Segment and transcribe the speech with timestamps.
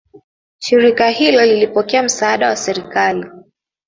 [0.57, 3.25] Shirika hilo lilipokea msaada wa serikali